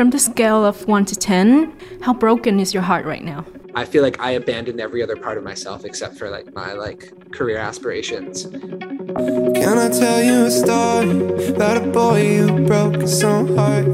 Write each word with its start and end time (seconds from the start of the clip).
From 0.00 0.08
the 0.08 0.18
scale 0.18 0.64
of 0.64 0.88
1 0.88 1.04
to 1.04 1.14
10, 1.14 2.00
how 2.00 2.14
broken 2.14 2.58
is 2.58 2.72
your 2.72 2.82
heart 2.82 3.04
right 3.04 3.22
now? 3.22 3.44
I 3.74 3.84
feel 3.84 4.02
like 4.02 4.18
I 4.18 4.30
abandoned 4.30 4.80
every 4.80 5.02
other 5.02 5.14
part 5.14 5.36
of 5.36 5.44
myself 5.44 5.84
except 5.84 6.16
for 6.16 6.30
like 6.30 6.54
my 6.54 6.72
like 6.72 7.12
career 7.32 7.58
aspirations. 7.58 8.46
Can 9.06 9.78
I 9.78 9.88
tell 9.88 10.22
you 10.22 10.44
a 10.44 10.50
story 10.50 11.48
about 11.48 11.78
a 11.78 11.80
boy 11.80 12.36
who 12.36 12.66
broke 12.66 13.00
his 13.00 13.24
own 13.24 13.56
heart? 13.56 13.86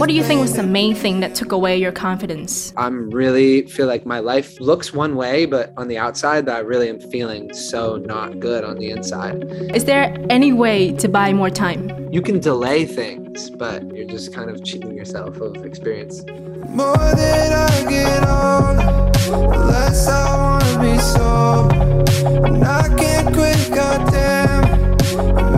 What 0.00 0.08
do 0.08 0.14
you 0.14 0.24
think 0.24 0.40
was 0.40 0.54
the 0.54 0.64
main 0.64 0.96
thing 0.96 1.20
that 1.20 1.36
took 1.36 1.52
away 1.52 1.76
your 1.76 1.92
confidence? 1.92 2.72
I'm 2.76 3.10
really 3.10 3.62
feel 3.66 3.86
like 3.86 4.04
my 4.04 4.18
life 4.18 4.58
looks 4.58 4.92
one 4.92 5.14
way, 5.14 5.46
but 5.46 5.72
on 5.76 5.86
the 5.86 5.98
outside, 5.98 6.46
that 6.46 6.56
I 6.56 6.58
really 6.60 6.88
am 6.88 6.98
feeling 6.98 7.54
so 7.54 7.96
not 7.96 8.40
good 8.40 8.64
on 8.64 8.78
the 8.78 8.90
inside. 8.90 9.44
Is 9.72 9.84
there 9.84 10.16
any 10.30 10.52
way 10.52 10.94
to 10.94 11.08
buy 11.08 11.32
more 11.32 11.50
time? 11.50 12.08
You 12.12 12.20
can 12.20 12.40
delay 12.40 12.86
things, 12.86 13.50
but 13.50 13.84
you're 13.94 14.08
just 14.08 14.34
kind 14.34 14.50
of 14.50 14.64
cheating 14.64 14.96
yourself 14.96 15.40
of 15.40 15.64
experience. 15.64 16.24
More 16.66 16.96
than 16.96 17.52
I 17.52 17.86
get 17.88 18.26
older, 18.26 19.10
the 19.48 19.64
less 19.64 20.08
I 20.08 20.34
wanna 20.34 20.82
be 20.82 20.98
sober. 20.98 22.46
And 22.46 22.64
I 22.64 22.88
can't 22.96 23.32
quit, 23.32 23.70
goddamn. 23.72 24.39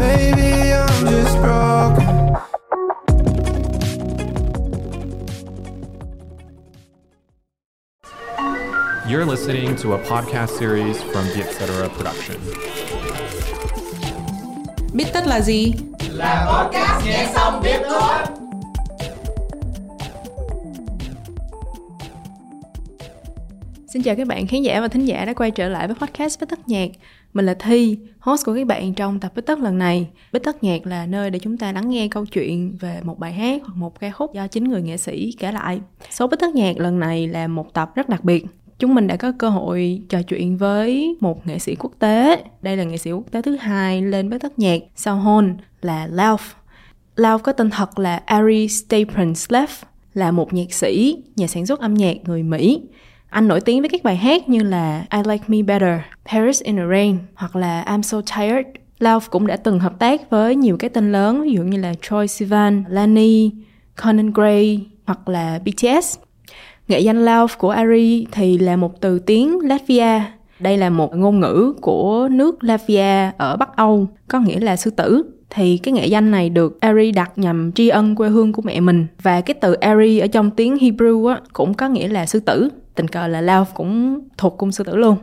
Maybe 0.03 0.73
I'm 0.73 1.07
just 1.15 1.37
broken. 1.45 2.09
You're 9.09 9.27
listening 9.27 9.77
to 9.77 9.95
a 9.95 9.99
podcast 9.99 10.51
series 10.59 11.03
from 11.03 11.25
the 11.35 11.41
Etc. 11.47 11.89
Production. 11.97 12.37
Biết 14.93 15.07
tất 15.13 15.27
là 15.27 15.41
gì? 15.41 15.75
Xin 23.93 24.03
chào 24.03 24.17
các 24.17 24.27
bạn 24.27 24.47
khán 24.47 24.63
giả 24.63 24.81
và 24.81 24.89
thính 24.89 25.05
giả 25.05 25.25
đã 25.25 25.33
quay 25.33 25.51
trở 25.51 25.69
lại 25.69 25.89
với 25.89 25.97
podcast 25.97 26.41
Bích 26.41 26.49
Tất 26.49 26.69
Nhạc. 26.69 26.91
Mình 27.33 27.47
là 27.47 27.55
Thi, 27.55 27.99
host 28.19 28.47
của 28.47 28.55
các 28.55 28.67
bạn 28.67 28.95
trong 28.95 29.21
tập 29.21 29.33
Bích 29.35 29.47
Tất 29.47 29.59
lần 29.59 29.79
này. 29.79 30.09
Bích 30.33 30.43
Tất 30.43 30.65
Nhạc 30.65 30.87
là 30.87 31.07
nơi 31.07 31.31
để 31.31 31.39
chúng 31.39 31.59
ta 31.59 31.73
lắng 31.73 31.91
nghe 31.91 32.09
câu 32.09 32.27
chuyện 32.27 32.77
về 32.81 33.01
một 33.03 33.19
bài 33.19 33.33
hát 33.33 33.63
hoặc 33.65 33.75
một 33.77 34.01
ca 34.01 34.11
khúc 34.11 34.35
do 34.35 34.47
chính 34.47 34.65
người 34.65 34.83
nghệ 34.83 34.97
sĩ 34.97 35.33
kể 35.39 35.53
lại. 35.53 35.81
Số 36.11 36.27
Bích 36.27 36.41
Tất 36.41 36.55
Nhạc 36.55 36.79
lần 36.79 37.01
này 37.01 37.29
là 37.29 37.49
một 37.49 37.75
tập 37.75 37.93
rất 37.95 38.09
đặc 38.09 38.25
biệt. 38.25 38.47
Chúng 38.79 38.95
mình 38.95 39.07
đã 39.07 39.17
có 39.17 39.33
cơ 39.39 39.49
hội 39.49 40.03
trò 40.09 40.23
chuyện 40.23 40.57
với 40.57 41.17
một 41.21 41.47
nghệ 41.47 41.59
sĩ 41.59 41.75
quốc 41.75 41.93
tế. 41.99 42.45
Đây 42.63 42.77
là 42.77 42.85
nghệ 42.85 42.97
sĩ 42.97 43.13
quốc 43.13 43.31
tế 43.31 43.43
thứ 43.43 43.57
hai 43.57 44.03
lên 44.03 44.31
Bích 44.31 44.41
Tất 44.41 44.59
Nhạc 44.59 44.83
sau 44.97 45.17
hôn 45.17 45.57
là 45.83 46.07
Lauf. 46.07 46.39
Lauf 47.17 47.39
có 47.39 47.53
tên 47.53 47.71
thật 47.71 47.99
là 47.99 48.17
Ari 48.17 48.69
Staples 48.69 49.53
là 50.15 50.31
một 50.31 50.53
nhạc 50.53 50.73
sĩ, 50.73 51.17
nhà 51.37 51.47
sản 51.47 51.67
xuất 51.67 51.81
âm 51.81 51.95
nhạc 51.95 52.17
người 52.25 52.43
Mỹ. 52.43 52.81
Anh 53.33 53.49
nổi 53.49 53.61
tiếng 53.61 53.81
với 53.81 53.89
các 53.89 54.03
bài 54.03 54.17
hát 54.17 54.49
như 54.49 54.63
là 54.63 55.05
I 55.11 55.19
Like 55.27 55.45
Me 55.49 55.63
Better, 55.63 55.99
Paris 56.33 56.63
in 56.63 56.77
the 56.77 56.83
Rain 56.91 57.17
hoặc 57.35 57.57
là 57.57 57.85
I'm 57.87 58.03
So 58.03 58.21
Tired. 58.21 58.67
Lauf 59.01 59.21
cũng 59.31 59.47
đã 59.47 59.57
từng 59.57 59.81
hợp 59.81 59.99
tác 59.99 60.31
với 60.31 60.57
nhiều 60.57 60.77
cái 60.77 60.91
tên 60.91 61.13
lớn 61.13 61.43
ví 61.43 61.53
dụ 61.53 61.63
như 61.63 61.79
là 61.79 61.95
Troy 62.03 62.27
Sivan, 62.27 62.85
Lani, 62.89 63.51
Conan 64.03 64.33
Gray 64.33 64.87
hoặc 65.07 65.29
là 65.29 65.61
BTS. 65.65 66.19
Nghệ 66.89 67.01
danh 67.01 67.25
Lauf 67.25 67.49
của 67.59 67.71
Ari 67.71 68.27
thì 68.33 68.59
là 68.59 68.77
một 68.77 69.01
từ 69.01 69.19
tiếng 69.19 69.59
Latvia. 69.59 70.21
Đây 70.59 70.79
là 70.79 70.91
một 70.91 71.17
ngôn 71.17 71.41
ngữ 71.41 71.75
của 71.81 72.29
nước 72.31 72.65
Latvia 72.65 73.31
ở 73.37 73.57
Bắc 73.57 73.77
Âu, 73.77 74.07
có 74.29 74.41
nghĩa 74.41 74.61
là 74.61 74.77
sư 74.77 74.91
tử. 74.91 75.23
Thì 75.51 75.79
cái 75.79 75.93
nghệ 75.93 76.07
danh 76.07 76.31
này 76.31 76.51
được 76.51 76.81
Ari 76.81 77.13
đặt 77.13 77.33
nhằm 77.37 77.73
tri 77.73 77.89
ân 77.89 78.15
quê 78.15 78.29
hương 78.29 78.53
của 78.53 78.63
mẹ 78.63 78.81
mình. 78.81 79.07
Và 79.23 79.41
cái 79.41 79.55
từ 79.55 79.73
Ari 79.73 80.19
ở 80.19 80.27
trong 80.27 80.51
tiếng 80.51 80.77
Hebrew 80.77 81.27
á, 81.27 81.41
cũng 81.53 81.75
có 81.75 81.89
nghĩa 81.89 82.09
là 82.09 82.27
sư 82.27 82.41
tử. 82.41 82.69
Tình 82.95 83.09
cờ 83.09 83.27
là 83.27 83.43
Lauf 83.43 83.65
cũng 83.75 84.21
thuộc 84.39 84.59
cung 84.59 84.73
sư 84.73 84.85
tử 84.85 84.97
luôn. 84.97 85.17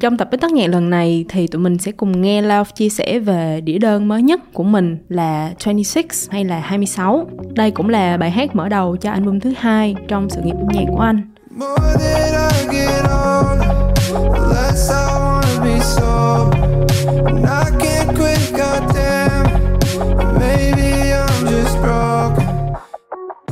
Trong 0.00 0.16
tập 0.16 0.28
Bích 0.30 0.40
Tất 0.40 0.52
Nhạc 0.52 0.66
lần 0.66 0.90
này 0.90 1.24
thì 1.28 1.46
tụi 1.46 1.62
mình 1.62 1.78
sẽ 1.78 1.92
cùng 1.92 2.22
nghe 2.22 2.42
Lauf 2.42 2.64
chia 2.74 2.88
sẻ 2.88 3.18
về 3.18 3.60
đĩa 3.60 3.78
đơn 3.78 4.08
mới 4.08 4.22
nhất 4.22 4.40
của 4.52 4.62
mình 4.62 4.98
là 5.08 5.52
26 5.64 6.02
hay 6.30 6.44
là 6.44 6.60
26. 6.60 7.26
Đây 7.54 7.70
cũng 7.70 7.88
là 7.88 8.16
bài 8.16 8.30
hát 8.30 8.56
mở 8.56 8.68
đầu 8.68 8.96
cho 8.96 9.10
album 9.10 9.40
thứ 9.40 9.52
hai 9.58 9.94
trong 10.08 10.30
sự 10.30 10.40
nghiệp 10.44 10.54
âm 10.58 10.68
nhạc 10.68 10.84
của 10.88 11.00
anh. 11.00 11.22
More 11.50 11.90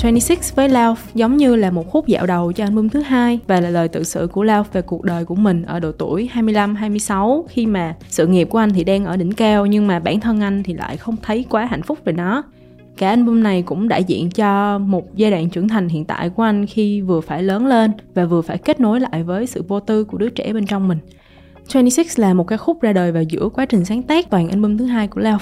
26 0.02 0.36
với 0.54 0.68
Lauf 0.68 0.96
giống 1.14 1.36
như 1.36 1.56
là 1.56 1.70
một 1.70 1.90
khúc 1.90 2.06
dạo 2.06 2.26
đầu 2.26 2.52
cho 2.52 2.64
album 2.64 2.88
thứ 2.88 3.00
hai 3.00 3.38
và 3.46 3.60
là 3.60 3.70
lời 3.70 3.88
tự 3.88 4.04
sự 4.04 4.26
của 4.32 4.44
Lauf 4.44 4.64
về 4.72 4.82
cuộc 4.82 5.04
đời 5.04 5.24
của 5.24 5.34
mình 5.34 5.62
ở 5.62 5.80
độ 5.80 5.92
tuổi 5.92 6.30
25-26 6.34 7.42
khi 7.48 7.66
mà 7.66 7.94
sự 8.08 8.26
nghiệp 8.26 8.44
của 8.44 8.58
anh 8.58 8.72
thì 8.72 8.84
đang 8.84 9.04
ở 9.04 9.16
đỉnh 9.16 9.32
cao 9.32 9.66
nhưng 9.66 9.86
mà 9.86 9.98
bản 9.98 10.20
thân 10.20 10.40
anh 10.40 10.62
thì 10.62 10.74
lại 10.74 10.96
không 10.96 11.16
thấy 11.22 11.44
quá 11.50 11.64
hạnh 11.64 11.82
phúc 11.82 11.98
về 12.04 12.12
nó. 12.12 12.42
Cả 12.96 13.08
album 13.08 13.42
này 13.42 13.62
cũng 13.62 13.88
đại 13.88 14.04
diện 14.04 14.30
cho 14.30 14.78
một 14.78 15.14
giai 15.14 15.30
đoạn 15.30 15.50
trưởng 15.50 15.68
thành 15.68 15.88
hiện 15.88 16.04
tại 16.04 16.30
của 16.30 16.42
anh 16.42 16.66
khi 16.66 17.00
vừa 17.00 17.20
phải 17.20 17.42
lớn 17.42 17.66
lên 17.66 17.92
và 18.14 18.24
vừa 18.24 18.42
phải 18.42 18.58
kết 18.58 18.80
nối 18.80 19.00
lại 19.00 19.22
với 19.22 19.46
sự 19.46 19.64
vô 19.68 19.80
tư 19.80 20.04
của 20.04 20.18
đứa 20.18 20.28
trẻ 20.28 20.52
bên 20.52 20.66
trong 20.66 20.88
mình. 20.88 20.98
26 21.74 22.04
là 22.16 22.34
một 22.34 22.44
ca 22.44 22.56
khúc 22.56 22.80
ra 22.80 22.92
đời 22.92 23.12
vào 23.12 23.22
giữa 23.22 23.48
quá 23.48 23.64
trình 23.64 23.84
sáng 23.84 24.02
tác 24.02 24.30
toàn 24.30 24.48
album 24.48 24.76
thứ 24.76 24.84
hai 24.84 25.08
của 25.08 25.20
Lauf. 25.20 25.38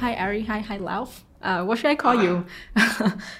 Hi 0.00 0.12
Ari, 0.12 0.38
hi 0.38 0.60
hi 0.68 0.78
Lauf. 0.78 1.29
Uh, 1.42 1.64
what 1.64 1.78
should 1.78 1.90
I 1.90 1.94
call 1.94 2.22
you? 2.22 2.44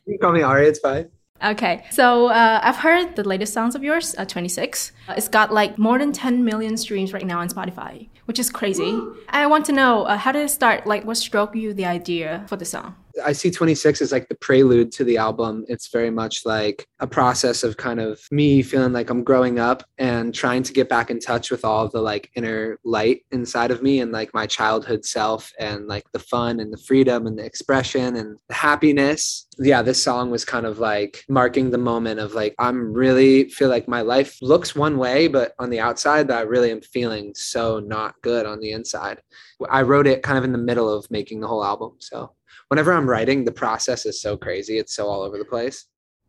You 0.06 0.14
can 0.14 0.18
call 0.20 0.32
me 0.32 0.42
Ari, 0.42 0.66
it's 0.66 0.78
fine. 0.78 1.10
Okay, 1.42 1.86
so 1.90 2.26
uh, 2.26 2.60
I've 2.62 2.76
heard 2.76 3.16
the 3.16 3.24
latest 3.24 3.54
songs 3.54 3.74
of 3.74 3.82
yours, 3.82 4.14
uh, 4.18 4.26
26. 4.26 4.92
Uh, 5.08 5.14
it's 5.16 5.28
got 5.28 5.50
like 5.52 5.78
more 5.78 5.98
than 5.98 6.12
10 6.12 6.44
million 6.44 6.76
streams 6.76 7.14
right 7.14 7.26
now 7.26 7.40
on 7.40 7.48
Spotify, 7.48 8.08
which 8.26 8.38
is 8.38 8.50
crazy. 8.50 8.98
I 9.30 9.46
want 9.46 9.64
to 9.66 9.72
know 9.72 10.04
uh, 10.04 10.18
how 10.18 10.32
did 10.32 10.44
it 10.44 10.50
start? 10.50 10.86
Like, 10.86 11.04
what 11.06 11.16
struck 11.16 11.56
you 11.56 11.72
the 11.72 11.86
idea 11.86 12.44
for 12.46 12.56
the 12.56 12.66
song? 12.66 12.94
I 13.24 13.32
see 13.32 13.50
26 13.50 14.00
as 14.00 14.12
like 14.12 14.28
the 14.28 14.34
prelude 14.34 14.92
to 14.92 15.04
the 15.04 15.16
album. 15.16 15.64
It's 15.68 15.88
very 15.88 16.10
much 16.10 16.44
like 16.44 16.86
a 16.98 17.06
process 17.06 17.62
of 17.62 17.76
kind 17.76 18.00
of 18.00 18.20
me 18.30 18.62
feeling 18.62 18.92
like 18.92 19.10
I'm 19.10 19.24
growing 19.24 19.58
up 19.58 19.82
and 19.98 20.34
trying 20.34 20.62
to 20.64 20.72
get 20.72 20.88
back 20.88 21.10
in 21.10 21.20
touch 21.20 21.50
with 21.50 21.64
all 21.64 21.88
the 21.88 22.00
like 22.00 22.30
inner 22.34 22.78
light 22.84 23.22
inside 23.30 23.70
of 23.70 23.82
me 23.82 24.00
and 24.00 24.12
like 24.12 24.34
my 24.34 24.46
childhood 24.46 25.04
self 25.04 25.52
and 25.58 25.86
like 25.86 26.04
the 26.12 26.18
fun 26.18 26.60
and 26.60 26.72
the 26.72 26.78
freedom 26.78 27.26
and 27.26 27.38
the 27.38 27.44
expression 27.44 28.16
and 28.16 28.38
the 28.48 28.54
happiness. 28.54 29.46
Yeah, 29.58 29.82
this 29.82 30.02
song 30.02 30.30
was 30.30 30.44
kind 30.44 30.66
of 30.66 30.78
like 30.78 31.24
marking 31.28 31.70
the 31.70 31.78
moment 31.78 32.20
of 32.20 32.34
like 32.34 32.54
I'm 32.58 32.92
really 32.92 33.48
feel 33.50 33.68
like 33.68 33.88
my 33.88 34.00
life 34.00 34.36
looks 34.40 34.74
one 34.74 34.96
way, 34.98 35.28
but 35.28 35.54
on 35.58 35.70
the 35.70 35.80
outside 35.80 36.28
that 36.28 36.38
I 36.38 36.42
really 36.42 36.70
am 36.70 36.80
feeling 36.80 37.32
so 37.34 37.78
not 37.80 38.14
good 38.22 38.46
on 38.46 38.60
the 38.60 38.72
inside. 38.72 39.20
I 39.68 39.82
wrote 39.82 40.10
it 40.10 40.22
kind 40.22 40.38
of 40.38 40.44
in 40.44 40.52
the 40.52 40.62
middle 40.62 40.84
of 40.84 41.00
making 41.10 41.40
the 41.40 41.48
whole 41.48 41.64
album. 41.66 41.90
So 42.00 42.28
whenever 42.68 42.92
I'm 42.92 43.06
writing, 43.06 43.44
the 43.44 43.52
process 43.52 44.06
is 44.06 44.22
so 44.22 44.36
crazy. 44.36 44.78
It's 44.78 44.96
so 44.96 45.04
all 45.04 45.20
over 45.20 45.38
the 45.38 45.48
place. 45.50 45.76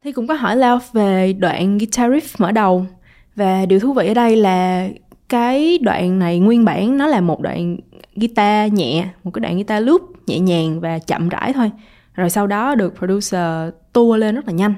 Thì 0.03 0.11
cũng 0.11 0.27
có 0.27 0.33
hỏi 0.33 0.55
Lauf 0.55 0.79
về 0.93 1.33
đoạn 1.33 1.77
guitar 1.77 2.11
riff 2.11 2.35
mở 2.37 2.51
đầu 2.51 2.85
và 3.35 3.65
điều 3.65 3.79
thú 3.79 3.93
vị 3.93 4.07
ở 4.07 4.13
đây 4.13 4.35
là 4.35 4.89
cái 5.29 5.77
đoạn 5.77 6.19
này 6.19 6.39
nguyên 6.39 6.65
bản 6.65 6.97
nó 6.97 7.07
là 7.07 7.21
một 7.21 7.41
đoạn 7.41 7.77
guitar 8.15 8.73
nhẹ, 8.73 9.07
một 9.23 9.31
cái 9.33 9.39
đoạn 9.39 9.55
guitar 9.55 9.83
loop 9.83 10.01
nhẹ 10.27 10.39
nhàng 10.39 10.79
và 10.79 10.99
chậm 10.99 11.29
rãi 11.29 11.53
thôi. 11.53 11.71
Rồi 12.13 12.29
sau 12.29 12.47
đó 12.47 12.75
được 12.75 12.93
producer 12.97 13.73
tua 13.93 14.15
lên 14.15 14.35
rất 14.35 14.47
là 14.47 14.53
nhanh. 14.53 14.73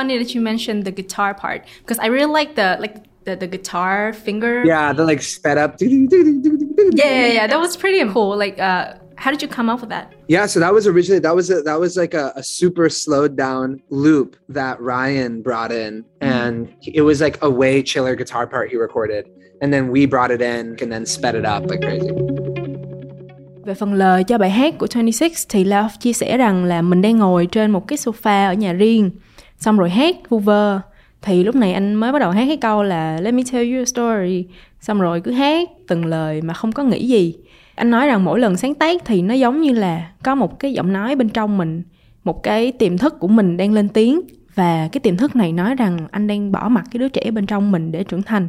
Funny 0.00 0.16
that 0.16 0.34
you 0.34 0.40
mentioned 0.40 0.84
the 0.86 0.92
guitar 0.92 1.34
part 1.34 1.66
because 1.80 1.98
I 1.98 2.06
really 2.06 2.32
like 2.32 2.54
the 2.54 2.78
like 2.80 2.96
the, 3.24 3.36
the 3.36 3.46
guitar 3.46 4.14
finger. 4.14 4.64
Yeah, 4.64 4.94
the 4.94 5.04
like 5.04 5.20
sped 5.20 5.58
up. 5.58 5.76
yeah, 5.80 5.90
yeah, 6.94 7.26
yeah. 7.26 7.46
That 7.46 7.60
was 7.60 7.76
pretty 7.76 8.02
cool. 8.10 8.34
Like, 8.34 8.58
uh, 8.58 8.94
how 9.16 9.30
did 9.30 9.42
you 9.42 9.48
come 9.48 9.68
up 9.68 9.80
with 9.82 9.90
that? 9.90 10.14
Yeah, 10.26 10.46
so 10.46 10.58
that 10.60 10.72
was 10.72 10.86
originally 10.86 11.20
that 11.20 11.36
was 11.36 11.50
a, 11.50 11.60
that 11.68 11.78
was 11.78 11.98
like 11.98 12.14
a, 12.14 12.32
a 12.34 12.42
super 12.42 12.88
slowed 12.88 13.36
down 13.36 13.82
loop 13.90 14.36
that 14.48 14.80
Ryan 14.80 15.42
brought 15.42 15.70
in, 15.70 16.02
and 16.22 16.72
it 16.80 17.02
was 17.02 17.20
like 17.20 17.36
a 17.42 17.50
way 17.50 17.82
chiller 17.82 18.16
guitar 18.16 18.46
part 18.46 18.70
he 18.70 18.78
recorded, 18.78 19.28
and 19.60 19.70
then 19.70 19.90
we 19.90 20.06
brought 20.06 20.30
it 20.30 20.40
in 20.40 20.78
and 20.80 20.90
then 20.90 21.04
sped 21.04 21.34
it 21.34 21.44
up 21.44 21.70
like 21.70 21.82
crazy. 21.82 22.10
Về 23.64 23.74
phần 23.74 23.94
lời 23.94 24.24
cho 24.24 24.38
bài 24.38 24.50
hát 24.50 24.74
của 24.78 24.86
26 24.90 25.28
thì 25.48 25.64
Lauv 25.64 25.90
chia 26.00 26.12
sẻ 26.12 26.36
rằng 26.36 26.64
là 26.64 26.82
mình 26.82 27.02
đang 27.02 27.18
ngồi 27.18 27.46
trên 27.46 27.70
một 27.70 27.88
cái 27.88 27.98
sofa 27.98 28.46
ở 28.46 28.52
nhà 28.52 28.72
riêng, 28.72 29.10
xong 29.60 29.78
rồi 29.78 29.90
hát 29.90 30.16
vu 30.28 30.38
vơ. 30.38 30.80
Thì 31.22 31.44
lúc 31.44 31.54
này 31.54 31.72
anh 31.72 31.94
mới 31.94 32.12
bắt 32.12 32.18
đầu 32.18 32.30
hát 32.30 32.44
cái 32.48 32.56
câu 32.56 32.82
là 32.82 33.20
Let 33.20 33.34
me 33.34 33.42
tell 33.52 33.72
you 33.72 33.82
a 33.82 33.84
story. 33.84 34.46
Xong 34.80 35.00
rồi 35.00 35.20
cứ 35.20 35.32
hát 35.32 35.68
từng 35.88 36.06
lời 36.06 36.42
mà 36.42 36.54
không 36.54 36.72
có 36.72 36.82
nghĩ 36.82 37.08
gì. 37.08 37.34
Anh 37.74 37.90
nói 37.90 38.06
rằng 38.06 38.24
mỗi 38.24 38.40
lần 38.40 38.56
sáng 38.56 38.74
tác 38.74 39.04
thì 39.04 39.22
nó 39.22 39.34
giống 39.34 39.60
như 39.60 39.72
là 39.72 40.10
có 40.22 40.34
một 40.34 40.58
cái 40.58 40.72
giọng 40.72 40.92
nói 40.92 41.16
bên 41.16 41.28
trong 41.28 41.58
mình, 41.58 41.82
một 42.24 42.42
cái 42.42 42.72
tiềm 42.72 42.98
thức 42.98 43.18
của 43.20 43.28
mình 43.28 43.56
đang 43.56 43.72
lên 43.72 43.88
tiếng 43.88 44.20
và 44.54 44.88
cái 44.92 45.00
tiềm 45.00 45.16
thức 45.16 45.36
này 45.36 45.52
nói 45.52 45.74
rằng 45.74 45.98
anh 46.10 46.26
đang 46.26 46.52
bỏ 46.52 46.68
mặt 46.68 46.84
cái 46.90 46.98
đứa 46.98 47.08
trẻ 47.08 47.30
bên 47.30 47.46
trong 47.46 47.72
mình 47.72 47.92
để 47.92 48.04
trưởng 48.04 48.22
thành. 48.22 48.48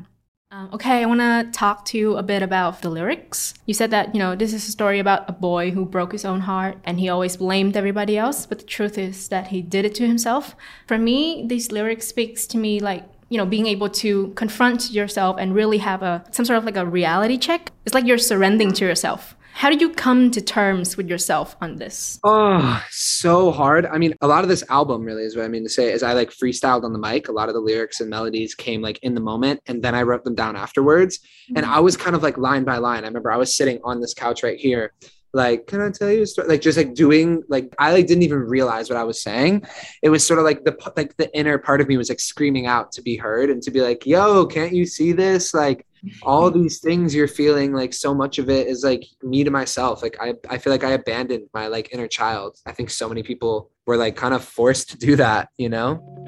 Um, 0.53 0.69
okay, 0.74 1.01
I 1.01 1.06
want 1.06 1.21
to 1.21 1.50
talk 1.57 1.86
to 1.86 1.98
you 1.98 2.18
a 2.18 2.24
bit 2.24 2.44
about 2.44 2.81
the 2.81 2.89
lyrics. 2.89 3.53
You 3.65 3.74
said 3.74 3.89
that, 3.92 4.13
you 4.13 4.19
know, 4.19 4.36
this 4.36 4.53
is 4.53 4.68
a 4.68 4.71
story 4.71 5.00
about 5.00 5.30
a 5.30 5.31
boy 5.31 5.71
who 5.71 5.86
broke 5.86 6.12
his 6.12 6.25
own 6.25 6.42
heart 6.42 6.77
and 6.83 7.00
he 7.00 7.07
always 7.07 7.38
blamed 7.38 7.77
everybody 7.77 8.18
else, 8.18 8.45
but 8.45 8.59
the 8.59 8.65
truth 8.65 8.98
is 8.98 9.30
that 9.30 9.48
he 9.48 9.62
did 9.62 9.86
it 9.86 9.95
to 9.95 10.06
himself. 10.06 10.53
For 10.88 10.98
me, 10.98 11.45
these 11.48 11.71
lyrics 11.71 12.07
speaks 12.07 12.45
to 12.48 12.57
me 12.57 12.81
like, 12.81 13.06
you 13.30 13.38
know, 13.38 13.45
being 13.45 13.65
able 13.65 13.88
to 13.89 14.33
confront 14.36 14.92
yourself 14.92 15.38
and 15.39 15.56
really 15.56 15.77
have 15.77 16.03
a 16.03 16.25
some 16.31 16.44
sort 16.44 16.57
of 16.57 16.65
like 16.65 16.75
a 16.75 16.86
reality 16.86 17.38
check. 17.38 17.71
It's 17.86 17.95
like 17.95 18.06
you're 18.06 18.18
surrendering 18.18 18.74
to 18.74 18.86
yourself. 18.86 19.38
How 19.53 19.69
did 19.69 19.81
you 19.81 19.89
come 19.89 20.31
to 20.31 20.42
terms 20.42 20.98
with 20.98 21.07
yourself 21.07 21.56
on 21.62 21.75
this? 21.75 22.19
Oh, 22.24 22.83
so 22.89 23.51
hard. 23.51 23.86
I 23.86 23.98
mean, 23.98 24.15
a 24.21 24.27
lot 24.27 24.44
of 24.44 24.50
this 24.50 24.63
album 24.69 25.03
really 25.03 25.24
is 25.24 25.36
what 25.36 25.45
I 25.45 25.48
mean 25.48 25.63
to 25.63 25.69
say 25.69 25.92
is 25.92 26.03
I 26.03 26.13
like 26.13 26.31
freestyled 26.31 26.83
on 26.83 26.94
the 26.94 27.00
mic. 27.00 27.27
A 27.27 27.31
lot 27.31 27.48
of 27.48 27.53
the 27.53 27.62
lyrics 27.62 28.01
and 28.01 28.09
melodies 28.09 28.56
came 28.56 28.81
like 28.81 29.00
in 29.03 29.13
the 29.13 29.21
moment 29.21 29.62
and 29.68 29.83
then 29.83 29.94
I 29.94 30.03
wrote 30.03 30.24
them 30.24 30.36
down 30.36 30.56
afterwards. 30.56 31.19
Mm-hmm. 31.19 31.57
And 31.57 31.65
I 31.65 31.80
was 31.80 31.95
kind 31.95 32.15
of 32.15 32.24
like 32.24 32.38
line 32.38 32.63
by 32.63 32.77
line. 32.77 33.03
I 33.03 33.07
remember 33.07 33.31
I 33.31 33.38
was 33.38 33.56
sitting 33.56 33.80
on 33.83 34.01
this 34.01 34.13
couch 34.13 34.44
right 34.44 34.59
here 34.59 34.94
like 35.33 35.67
can 35.67 35.81
i 35.81 35.89
tell 35.89 36.11
you 36.11 36.23
a 36.23 36.25
story? 36.25 36.47
Like 36.47 36.61
just 36.61 36.77
like 36.77 36.93
doing 36.93 37.43
like 37.47 37.73
i 37.79 37.91
like 37.91 38.07
didn't 38.07 38.23
even 38.23 38.39
realize 38.39 38.89
what 38.89 38.97
i 38.97 39.03
was 39.03 39.21
saying. 39.21 39.63
It 40.01 40.09
was 40.09 40.25
sort 40.25 40.39
of 40.39 40.45
like 40.45 40.63
the 40.63 40.77
like 40.97 41.15
the 41.17 41.33
inner 41.35 41.57
part 41.57 41.81
of 41.81 41.87
me 41.87 41.97
was 41.97 42.09
like 42.09 42.19
screaming 42.19 42.65
out 42.65 42.91
to 42.93 43.01
be 43.01 43.15
heard 43.15 43.49
and 43.49 43.61
to 43.63 43.71
be 43.71 43.81
like 43.81 44.05
yo 44.05 44.45
can't 44.45 44.73
you 44.73 44.85
see 44.85 45.11
this? 45.11 45.53
Like 45.53 45.85
all 46.23 46.49
these 46.49 46.79
things 46.79 47.13
you're 47.13 47.27
feeling 47.27 47.73
like 47.73 47.93
so 47.93 48.13
much 48.13 48.39
of 48.39 48.49
it 48.49 48.67
is 48.67 48.83
like 48.83 49.03
me 49.21 49.43
to 49.43 49.51
myself. 49.51 50.01
Like 50.01 50.17
i 50.19 50.33
i 50.49 50.57
feel 50.57 50.71
like 50.71 50.83
i 50.83 50.91
abandoned 50.91 51.47
my 51.53 51.67
like 51.67 51.93
inner 51.93 52.07
child. 52.07 52.57
I 52.65 52.71
think 52.71 52.89
so 52.89 53.07
many 53.07 53.23
people 53.23 53.71
were 53.85 53.97
like 53.97 54.15
kind 54.15 54.33
of 54.33 54.43
forced 54.43 54.89
to 54.91 54.97
do 54.97 55.15
that 55.15 55.49
you 55.57 55.69
know 55.69 56.20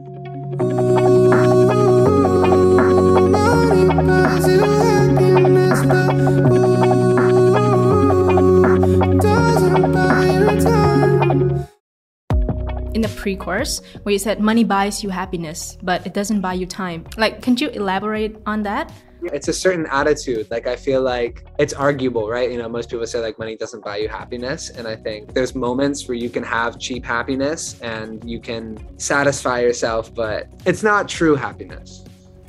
the 13.03 13.09
pre-chorus 13.21 13.81
where 14.03 14.13
you 14.13 14.19
said 14.19 14.39
money 14.39 14.63
buys 14.63 15.03
you 15.03 15.09
happiness 15.09 15.77
but 15.83 16.05
it 16.07 16.13
doesn't 16.13 16.41
buy 16.41 16.53
you 16.53 16.65
time. 16.65 17.05
Like 17.17 17.41
can 17.41 17.57
you 17.57 17.69
elaborate 17.69 18.37
on 18.45 18.63
that? 18.63 18.91
It's 19.37 19.47
a 19.47 19.53
certain 19.53 19.85
attitude. 19.87 20.49
Like 20.49 20.65
i 20.67 20.75
feel 20.75 21.01
like 21.01 21.45
it's 21.59 21.73
arguable 21.73 22.29
right? 22.29 22.49
You 22.51 22.57
know 22.57 22.69
most 22.69 22.89
people 22.89 23.05
say 23.05 23.19
like 23.19 23.37
money 23.37 23.55
doesn't 23.55 23.83
buy 23.83 23.97
you 23.97 24.09
happiness 24.09 24.69
and 24.69 24.87
i 24.87 24.95
think 24.95 25.33
there's 25.33 25.53
moments 25.53 26.07
where 26.07 26.17
you 26.25 26.29
can 26.29 26.43
have 26.43 26.79
cheap 26.79 27.03
happiness 27.05 27.79
and 27.81 28.09
you 28.33 28.39
can 28.39 28.65
satisfy 28.97 29.59
yourself 29.61 30.13
but 30.13 30.47
it's 30.65 30.83
not 30.83 31.09
true 31.09 31.35
happiness. 31.35 32.03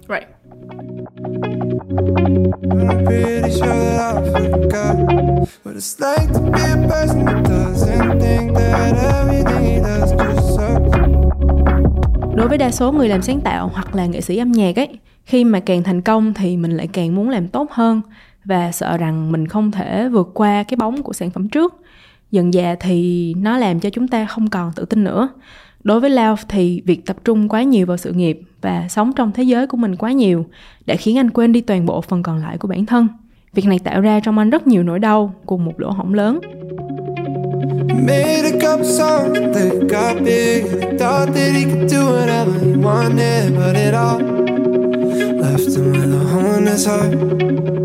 Right 0.07 0.29
I'm 1.91 3.05
pretty 3.05 3.51
sure 3.51 3.69
that 3.69 4.17
I 4.17 4.41
forgot 4.41 4.97
what 5.65 5.75
it's 5.75 6.01
like 6.01 6.33
to 6.33 6.41
be 6.41 6.61
a 6.61 6.89
person 6.89 7.27
that 7.27 7.45
doesn't 7.45 8.21
think 8.21 8.55
that 8.55 8.95
everything 8.97 9.65
he 9.65 9.81
does 9.81 10.13
just 10.13 10.57
sucks. 10.57 10.99
Đối 12.37 12.49
với 12.49 12.59
đa 12.59 12.71
số 12.71 12.93
người 12.93 13.09
làm 13.09 13.23
sáng 13.23 13.41
tạo 13.41 13.71
hoặc 13.75 13.95
là 13.95 14.07
nghệ 14.07 14.21
sĩ 14.21 14.37
âm 14.37 14.53
nhạc 14.53 14.77
ấy, 14.77 14.89
khi 15.25 15.45
mà 15.45 15.61
càng 15.61 15.83
thành 15.83 16.03
công 16.03 16.35
thì 16.35 16.57
mình 16.57 16.77
lại 16.77 16.87
càng 16.87 17.15
muốn 17.15 17.29
làm 17.29 17.49
tốt 17.49 17.71
hơn 17.71 18.01
và 18.45 18.73
sợ 18.73 18.97
rằng 18.97 19.33
mình 19.33 19.47
không 19.49 19.71
thể 19.71 20.09
vượt 20.09 20.31
qua 20.35 20.63
cái 20.63 20.77
bóng 20.77 21.03
của 21.03 21.13
sản 21.13 21.31
phẩm 21.31 21.49
trước. 21.49 21.75
Dần 22.31 22.53
dà 22.53 22.75
thì 22.81 23.35
nó 23.35 23.59
làm 23.59 23.81
cho 23.81 23.91
chúng 23.91 24.09
ta 24.09 24.27
không 24.27 24.51
còn 24.51 24.73
tự 24.77 24.85
tin 24.85 25.05
nữa. 25.05 25.29
Đối 25.83 26.01
với 26.01 26.11
Lao 26.11 26.37
thì 26.49 26.83
việc 26.87 27.07
tập 27.07 27.17
trung 27.25 27.49
quá 27.49 27.63
nhiều 27.63 27.87
vào 27.87 27.97
sự 27.97 28.13
nghiệp 28.13 28.41
và 28.65 28.89
sống 28.89 29.13
trong 29.13 29.33
thế 29.33 29.43
giới 29.43 29.67
của 29.67 29.77
mình 29.77 29.97
quá 29.97 30.13
nhiều 30.13 30.47
đã 30.87 30.97
khiến 30.97 31.19
anh 31.19 31.31
quên 31.31 31.53
đi 31.53 31.61
toàn 31.61 31.87
bộ 31.87 32.01
phần 32.01 32.23
còn 32.23 32.39
lại 32.39 32.59
của 32.59 32.69
bản 32.69 32.87
thân. 32.87 33.09
Việc 33.55 33.67
này 33.67 33.79
tạo 33.79 34.01
ra 34.01 34.21
trong 34.21 34.39
anh 34.39 34.51
rất 34.51 34.67
nhiều 34.67 34.83
nỗi 34.83 34.99
đau 34.99 35.35
cùng 35.47 35.65
một 35.65 35.81
lỗ 35.81 35.91
hổng 35.91 36.15
lớn. 36.15 36.41
Made 38.07 38.43
a 38.45 38.53
couple 38.53 38.87
songs 38.87 39.39
that 39.55 39.73
got 39.89 40.25
big 40.25 40.65
thought 40.99 41.35
that 41.35 41.53
he 41.55 41.65
could 41.65 41.91
do 41.91 42.01
whatever 42.01 42.53
he 42.61 42.73
wanted, 42.83 43.57
but 43.57 43.77
it 43.77 43.95
all 43.95 44.23
left 45.43 45.77
him 45.77 45.93
with 45.93 46.21
a 46.21 46.25
hole 46.33 46.55
in 46.55 46.67
his 46.67 46.89
heart. 46.89 47.84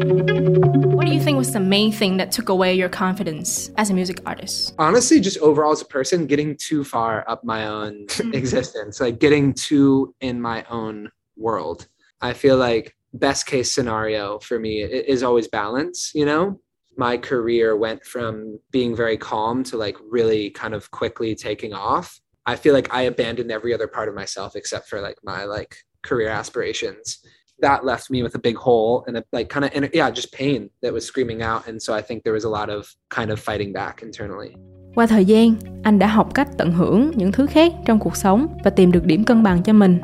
What 1.29 1.33
think 1.33 1.45
was 1.45 1.53
the 1.53 1.59
main 1.59 1.91
thing 1.91 2.17
that 2.17 2.31
took 2.31 2.49
away 2.49 2.73
your 2.73 2.89
confidence 2.89 3.69
as 3.77 3.91
a 3.91 3.93
music 3.93 4.19
artist? 4.25 4.73
honestly 4.79 5.19
just 5.19 5.37
overall 5.37 5.71
as 5.71 5.79
a 5.79 5.85
person 5.85 6.25
getting 6.25 6.57
too 6.57 6.83
far 6.83 7.23
up 7.29 7.43
my 7.43 7.67
own 7.67 8.07
existence 8.33 8.99
like 8.99 9.19
getting 9.19 9.53
too 9.53 10.15
in 10.21 10.41
my 10.41 10.65
own 10.71 11.11
world. 11.37 11.87
I 12.19 12.33
feel 12.33 12.57
like 12.57 12.95
best 13.13 13.45
case 13.45 13.71
scenario 13.71 14.39
for 14.39 14.57
me 14.57 14.81
is 14.81 15.21
always 15.21 15.47
balance 15.47 16.11
you 16.15 16.25
know? 16.25 16.59
My 16.97 17.15
career 17.15 17.77
went 17.77 18.03
from 18.03 18.59
being 18.71 18.95
very 18.95 19.15
calm 19.15 19.63
to 19.65 19.77
like 19.77 19.97
really 20.09 20.49
kind 20.49 20.73
of 20.73 20.89
quickly 20.89 21.35
taking 21.35 21.73
off. 21.73 22.19
I 22.47 22.55
feel 22.55 22.73
like 22.73 22.91
i 22.91 23.03
abandoned 23.03 23.51
every 23.51 23.71
other 23.71 23.87
part 23.87 24.09
of 24.09 24.15
myself 24.15 24.55
except 24.55 24.89
for 24.89 24.99
like 24.99 25.17
my 25.23 25.43
like 25.43 25.77
career 26.01 26.29
aspirations 26.29 27.19
that 27.61 27.83
left 27.83 28.09
me 28.09 28.23
with 28.23 28.35
a 28.35 28.41
big 28.43 28.55
hole 28.55 29.03
and 29.07 29.17
a 29.17 29.23
like 29.31 29.49
kind 29.49 29.65
of 29.65 29.93
yeah 29.93 30.09
just 30.09 30.33
pain 30.33 30.69
that 30.81 30.93
was 30.93 31.01
screaming 31.01 31.41
out 31.41 31.67
and 31.67 31.81
so 31.81 31.93
i 31.93 32.01
think 32.01 32.23
there 32.23 32.33
was 32.33 32.45
a 32.45 32.49
lot 32.49 32.69
of 32.69 32.85
kind 33.09 33.31
of 33.31 33.39
fighting 33.39 33.73
back 33.73 34.01
internally 34.01 34.55
Qua 34.95 35.07
thời 35.07 35.25
gian, 35.25 35.55
anh 35.83 35.99
đã 35.99 36.07
học 36.07 36.33
cách 36.33 36.47
tận 36.57 36.71
hưởng 36.71 37.11
những 37.15 37.31
thứ 37.31 37.45
khác 37.45 37.73
trong 37.85 37.99
cuộc 37.99 38.15
sống 38.15 38.47
và 38.63 38.71
tìm 38.71 38.91
được 38.91 39.05
điểm 39.05 39.23
cân 39.23 39.43
bằng 39.43 39.63
cho 39.63 39.73
mình. 39.73 39.99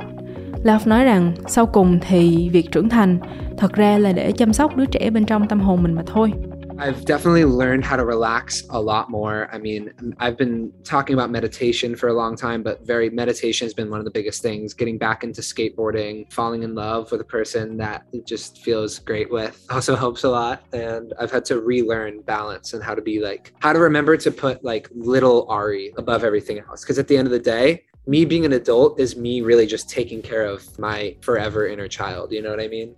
Love 0.63 0.85
nói 0.85 1.03
rằng 1.03 1.33
sau 1.47 1.65
cùng 1.65 1.99
thì 2.07 2.49
việc 2.49 2.71
trưởng 2.71 2.89
thành 2.89 3.17
thật 3.57 3.73
ra 3.73 3.97
là 3.97 4.11
để 4.11 4.31
chăm 4.31 4.53
sóc 4.53 4.75
đứa 4.75 4.85
trẻ 4.85 5.09
bên 5.09 5.25
trong 5.25 5.47
tâm 5.47 5.59
hồn 5.59 5.83
mình 5.83 5.93
mà 5.93 6.03
thôi. 6.05 6.31
I've 6.77 7.05
definitely 7.05 7.45
learned 7.45 7.85
how 7.85 7.95
to 7.95 8.03
relax 8.03 8.63
a 8.69 8.81
lot 8.81 9.09
more. 9.09 9.47
I 9.51 9.57
mean, 9.57 9.93
I've 10.19 10.37
been 10.37 10.73
talking 10.83 11.13
about 11.13 11.31
meditation 11.31 11.95
for 11.95 12.09
a 12.09 12.13
long 12.13 12.35
time, 12.35 12.63
but 12.63 12.85
very 12.85 13.09
meditation 13.09 13.65
has 13.65 13.73
been 13.73 13.89
one 13.89 13.99
of 13.99 14.05
the 14.05 14.11
biggest 14.11 14.41
things. 14.41 14.73
Getting 14.73 14.97
back 14.97 15.23
into 15.23 15.39
skateboarding, 15.39 16.31
falling 16.33 16.63
in 16.63 16.75
love 16.75 17.11
with 17.13 17.21
a 17.21 17.25
person 17.25 17.77
that 17.77 18.05
just 18.25 18.61
feels 18.61 18.99
great 18.99 19.31
with 19.31 19.65
also 19.69 19.95
helps 19.95 20.25
a 20.25 20.29
lot. 20.29 20.63
And 20.73 21.13
I've 21.17 21.31
had 21.31 21.45
to 21.45 21.61
relearn 21.61 22.21
balance 22.21 22.73
and 22.73 22.83
how 22.83 22.93
to 22.93 23.01
be 23.01 23.21
like, 23.21 23.53
how 23.59 23.71
to 23.71 23.79
remember 23.79 24.17
to 24.17 24.29
put 24.29 24.63
like 24.63 24.89
little 24.93 25.47
Ari 25.49 25.93
above 25.97 26.25
everything 26.25 26.59
else. 26.59 26.81
Because 26.81 26.99
at 26.99 27.07
the 27.07 27.15
end 27.15 27.25
of 27.25 27.31
the 27.31 27.39
day, 27.39 27.85
me 28.05 28.25
being 28.25 28.45
an 28.45 28.53
adult 28.53 28.99
is 28.99 29.15
me 29.15 29.41
really 29.41 29.65
just 29.65 29.89
taking 29.89 30.21
care 30.21 30.45
of 30.45 30.77
my 30.77 31.15
forever 31.21 31.67
inner 31.67 31.87
child. 31.87 32.33
You 32.33 32.41
know 32.41 32.49
what 32.49 32.59
I 32.59 32.67
mean? 32.67 32.95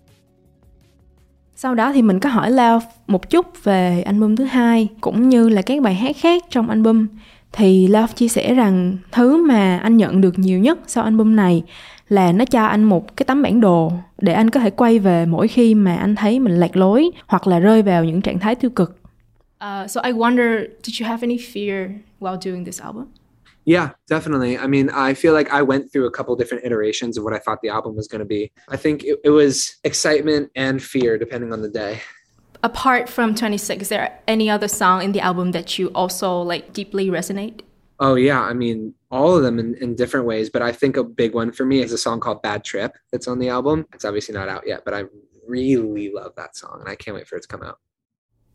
Sau 1.60 1.76
đó 1.76 1.94
thì 1.94 2.02
mình 2.02 2.20
có 2.20 2.30
hỏi 2.30 2.52
Lao 2.52 2.82
một 3.08 3.30
chút 3.30 3.64
về 3.64 4.02
album 4.02 4.36
thứ 4.36 4.44
hai 4.44 4.88
cũng 5.02 5.30
như 5.30 5.50
là 5.50 5.62
các 5.62 5.82
bài 5.82 5.94
hát 5.96 6.16
khác 6.18 6.44
trong 6.50 6.70
album 6.70 7.08
thì 7.52 7.88
Love 7.88 8.14
chia 8.16 8.28
sẻ 8.28 8.54
rằng 8.54 8.98
thứ 9.12 9.46
mà 9.46 9.78
anh 9.78 9.98
nhận 9.98 10.22
được 10.22 10.40
nhiều 10.40 10.60
nhất 10.60 10.80
sau 10.88 11.04
album 11.04 11.36
này 11.36 11.64
là 12.10 12.32
nó 12.32 12.46
cho 12.46 12.66
anh 12.66 12.84
một 12.84 13.18
cái 13.18 13.26
tấm 13.26 13.42
bản 13.42 13.62
đồ 13.62 13.92
để 14.18 14.34
anh 14.34 14.50
có 14.50 14.60
thể 14.60 14.70
quay 14.70 15.00
về 15.00 15.26
mỗi 15.26 15.48
khi 15.48 15.76
mà 15.76 15.96
anh 15.96 16.16
thấy 16.16 16.40
mình 16.40 16.60
lạc 16.60 16.76
lối 16.76 17.12
hoặc 17.28 17.48
là 17.48 17.60
rơi 17.60 17.82
vào 17.82 18.04
những 18.04 18.22
trạng 18.22 18.40
thái 18.40 18.56
tiêu 18.56 18.72
cực. 18.72 19.00
Uh, 19.64 19.90
so 19.90 20.02
I 20.02 20.12
wonder, 20.12 20.68
did 20.84 21.02
you 21.02 21.08
have 21.08 21.28
any 21.28 21.38
fear 21.38 21.90
while 22.20 22.38
doing 22.42 22.66
this 22.66 22.82
album? 22.82 23.06
Yeah, 23.68 23.92
definitely. 24.08 24.58
I 24.58 24.66
mean, 24.66 24.90
I 24.92 25.14
feel 25.14 25.34
like 25.34 25.52
I 25.52 25.62
went 25.62 25.92
through 25.92 26.06
a 26.08 26.12
couple 26.12 26.34
different 26.38 26.64
iterations 26.64 27.18
of 27.18 27.26
what 27.26 27.34
I 27.34 27.40
thought 27.40 27.62
the 27.62 27.68
album 27.68 27.98
was 27.98 28.08
going 28.08 28.20
to 28.20 28.26
be. 28.26 28.50
I 28.70 28.78
think 28.78 29.04
it, 29.04 29.20
it 29.26 29.30
was 29.30 29.76
excitement 29.84 30.50
and 30.56 30.82
fear, 30.82 31.18
depending 31.18 31.52
on 31.52 31.62
the 31.62 31.68
day. 31.68 32.00
Apart 32.64 33.10
from 33.10 33.36
26, 33.36 33.82
is 33.82 33.90
there 33.90 34.18
any 34.26 34.50
other 34.50 34.70
song 34.70 35.04
in 35.04 35.12
the 35.12 35.20
album 35.20 35.52
that 35.52 35.78
you 35.78 35.90
also 35.90 36.42
like 36.42 36.72
deeply 36.72 37.10
resonate? 37.10 37.60
Oh, 38.00 38.16
yeah. 38.16 38.42
I 38.42 38.54
mean, 38.54 38.94
all 39.12 39.36
of 39.36 39.44
them 39.44 39.60
in, 39.60 39.76
in 39.76 39.96
different 39.96 40.26
ways, 40.26 40.50
but 40.50 40.62
I 40.62 40.72
think 40.72 40.96
a 40.96 41.04
big 41.04 41.34
one 41.34 41.52
for 41.52 41.66
me 41.66 41.82
is 41.82 41.92
a 41.92 41.98
song 41.98 42.22
called 42.22 42.42
Bad 42.42 42.64
Trip 42.64 42.96
that's 43.12 43.28
on 43.28 43.38
the 43.38 43.50
album. 43.50 43.86
It's 43.94 44.06
obviously 44.06 44.34
not 44.34 44.48
out 44.48 44.66
yet, 44.66 44.84
but 44.86 44.94
I 44.94 45.04
really 45.46 46.10
love 46.10 46.32
that 46.38 46.56
song 46.56 46.78
and 46.80 46.88
I 46.88 46.96
can't 46.96 47.18
wait 47.18 47.28
for 47.28 47.36
it 47.36 47.42
to 47.42 47.50
come 47.50 47.64
out. 47.64 47.80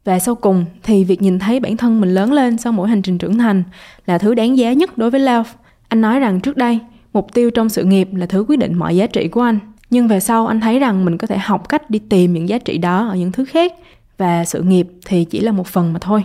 Và 0.05 0.19
sau 0.19 0.35
cùng 0.35 0.65
thì 0.83 1.05
việc 1.05 1.23
nhìn 1.23 1.39
thấy 1.39 1.61
bản 1.61 1.77
thân 1.77 2.01
mình 2.01 2.15
lớn 2.15 2.33
lên 2.33 2.59
sau 2.59 2.73
mỗi 2.73 2.89
hành 2.89 3.03
trình 3.03 3.19
trưởng 3.19 3.39
thành 3.39 3.63
là 4.07 4.19
thứ 4.19 4.35
đáng 4.35 4.59
giá 4.59 4.73
nhất 4.73 4.99
đối 4.99 5.11
với 5.11 5.21
Love. 5.21 5.51
Anh 5.89 6.01
nói 6.01 6.21
rằng 6.21 6.41
trước 6.41 6.57
đây, 6.57 6.79
mục 7.13 7.35
tiêu 7.35 7.51
trong 7.51 7.69
sự 7.69 7.85
nghiệp 7.85 8.09
là 8.15 8.27
thứ 8.27 8.45
quyết 8.49 8.59
định 8.59 8.75
mọi 8.75 8.97
giá 8.97 9.07
trị 9.07 9.29
của 9.29 9.43
anh. 9.43 9.59
Nhưng 9.91 10.09
về 10.09 10.21
sau 10.21 10.47
anh 10.47 10.61
thấy 10.61 10.79
rằng 10.79 11.05
mình 11.05 11.19
có 11.19 11.27
thể 11.27 11.39
học 11.39 11.69
cách 11.69 11.91
đi 11.91 11.99
tìm 11.99 12.33
những 12.33 12.49
giá 12.49 12.59
trị 12.59 12.79
đó 12.79 13.09
ở 13.09 13.15
những 13.15 13.33
thứ 13.33 13.45
khác 13.45 13.73
và 14.19 14.45
sự 14.45 14.63
nghiệp 14.63 14.89
thì 15.07 15.25
chỉ 15.25 15.41
là 15.41 15.53
một 15.53 15.67
phần 15.67 15.93
mà 15.93 15.99
thôi. 15.99 16.25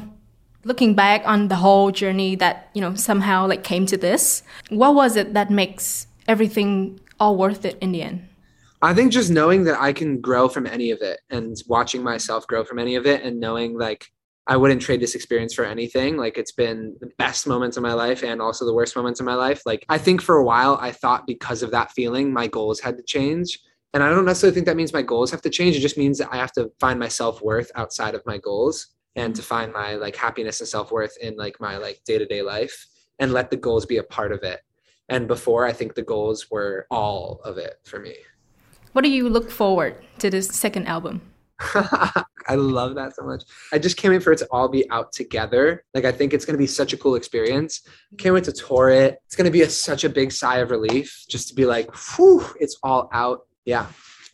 Looking 0.63 0.96
back 0.96 1.25
on 1.25 1.50
the 1.50 1.55
whole 1.55 1.91
journey 1.91 2.38
that, 2.38 2.57
you 2.75 2.81
know, 2.84 2.93
somehow 2.96 3.48
like 3.48 3.62
came 3.69 3.86
to 3.86 3.98
this, 4.01 4.43
what 4.69 4.93
was 4.93 5.15
it 5.15 5.27
that 5.34 5.51
makes 5.51 6.07
everything 6.25 6.98
all 7.17 7.36
worth 7.36 7.62
it 7.63 7.79
in 7.79 7.93
the 7.93 8.00
end? 8.00 8.15
I 8.81 8.93
think 8.93 9.12
just 9.12 9.31
knowing 9.31 9.63
that 9.63 9.81
I 9.81 9.91
can 9.91 10.22
grow 10.22 10.48
from 10.48 10.67
any 10.67 10.91
of 10.91 11.01
it 11.01 11.19
and 11.29 11.55
watching 11.67 12.03
myself 12.03 12.46
grow 12.46 12.63
from 12.63 12.77
any 12.77 12.96
of 12.96 13.07
it 13.07 13.24
and 13.24 13.39
knowing 13.39 13.77
like 13.77 14.12
I 14.46 14.55
wouldn't 14.55 14.81
trade 14.81 15.01
this 15.01 15.15
experience 15.15 15.53
for 15.53 15.65
anything. 15.65 16.15
Like 16.15 16.38
it's 16.38 16.51
been 16.51 16.96
the 17.00 17.10
best 17.17 17.48
moments 17.48 17.75
of 17.75 17.84
my 17.84 17.93
life 17.93 18.24
and 18.24 18.41
also 18.41 18.65
the 18.65 18.74
worst 18.74 18.96
moments 18.96 19.19
of 19.19 19.25
my 19.25 19.34
life. 19.34 19.63
Like 19.65 19.86
I 19.89 19.98
think 19.98 20.22
for 20.22 20.38
a 20.38 20.43
while 20.43 20.77
I 20.79 20.91
thought 20.91 21.25
because 21.25 21.63
of 21.63 21.72
that 21.72 21.91
feeling 21.91 22.31
my 22.31 22.48
goals 22.48 22.79
had 22.79 22.98
to 22.98 23.03
change 23.03 23.60
And 23.93 24.03
I 24.03 24.10
don't 24.10 24.25
necessarily 24.25 24.53
think 24.53 24.67
that 24.67 24.75
means 24.75 24.93
my 24.93 25.01
goals 25.01 25.31
have 25.31 25.41
to 25.41 25.50
change. 25.50 25.75
It 25.75 25.79
just 25.79 25.98
means 25.98 26.17
that 26.19 26.29
I 26.31 26.38
have 26.38 26.51
to 26.53 26.72
find 26.79 27.00
my 27.00 27.07
self-worth 27.07 27.72
outside 27.75 28.15
of 28.15 28.25
my 28.25 28.38
goals 28.38 28.88
and 29.15 29.36
to 29.36 29.41
find 29.41 29.74
my 29.74 29.96
like 29.96 30.15
happiness 30.15 30.60
and 30.60 30.67
self-worth 30.67 31.17
in 31.22 31.36
like 31.36 31.60
my 31.60 31.77
like 31.77 32.01
day-to-day 32.05 32.41
life 32.43 32.86
and 33.19 33.34
let 33.34 33.50
the 33.50 33.57
goals 33.57 33.86
be 33.86 33.98
a 33.98 34.03
part 34.03 34.31
of 34.31 34.43
it. 34.43 34.60
And 35.10 35.27
before 35.27 35.65
I 35.65 35.74
think 35.74 35.96
the 35.96 36.03
goals 36.03 36.51
were 36.51 36.86
all 36.91 37.41
of 37.43 37.57
it 37.57 37.79
for 37.86 38.00
me. 38.00 38.15
What 38.98 39.04
do 39.04 39.12
you 39.12 39.30
look 39.30 39.51
forward 39.51 39.94
to 40.18 40.32
this 40.32 40.48
second 40.48 40.88
album? 40.88 41.22
I 42.50 42.56
love 42.56 42.96
that 42.96 43.16
so 43.16 43.22
much. 43.22 43.44
I 43.72 43.77
just 43.77 43.96
can't 43.96 44.12
wait 44.12 44.24
for 44.24 44.32
it 44.32 44.39
to 44.39 44.48
all 44.50 44.68
be 44.70 44.89
out 44.89 45.12
together. 45.12 45.84
Like 45.94 46.04
I 46.04 46.12
think 46.12 46.34
it's 46.34 46.46
going 46.46 46.56
to 46.56 46.58
be 46.58 46.66
such 46.66 46.94
a 46.94 46.98
cool 46.98 47.13
experience. 47.13 47.84
Can't 48.18 48.34
wait 48.34 48.46
to 48.46 48.51
tour 48.51 48.89
it. 48.89 49.22
It's 49.27 49.36
going 49.36 49.46
to 49.46 49.51
be 49.51 49.62
a, 49.62 49.70
such 49.70 50.04
a 50.04 50.10
big 50.10 50.32
sigh 50.32 50.58
of 50.63 50.72
relief 50.72 51.25
just 51.30 51.48
to 51.50 51.54
be 51.54 51.66
like, 51.66 51.88
whew, 51.94 52.44
it's 52.60 52.75
all 52.82 53.08
out. 53.13 53.46
Yeah, 53.66 53.86